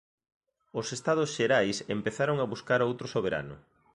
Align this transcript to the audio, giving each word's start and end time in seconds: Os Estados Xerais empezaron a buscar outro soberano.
Os 0.79 0.87
Estados 0.97 1.29
Xerais 1.35 1.77
empezaron 1.97 2.37
a 2.39 2.49
buscar 2.53 2.79
outro 2.89 3.07
soberano. 3.15 3.55